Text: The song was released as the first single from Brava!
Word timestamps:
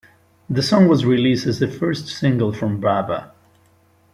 The 0.49 0.63
song 0.63 0.87
was 0.87 1.05
released 1.05 1.45
as 1.45 1.59
the 1.59 1.67
first 1.67 2.07
single 2.07 2.51
from 2.51 2.79
Brava! 2.79 3.33